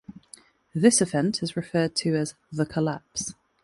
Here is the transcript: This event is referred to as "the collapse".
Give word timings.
This 0.73 0.99
event 0.99 1.43
is 1.43 1.55
referred 1.55 1.95
to 1.97 2.15
as 2.15 2.33
"the 2.51 2.65
collapse". 2.65 3.35